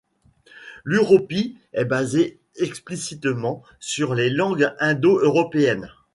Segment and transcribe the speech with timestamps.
[0.83, 5.93] L'uropi est basée explicitement sur les langues indo-européennes.